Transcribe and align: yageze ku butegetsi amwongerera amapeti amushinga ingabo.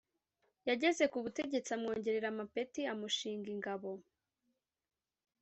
yageze 0.69 1.03
ku 1.11 1.17
butegetsi 1.23 1.69
amwongerera 1.75 2.27
amapeti 2.33 2.81
amushinga 2.93 3.47
ingabo. 3.55 3.91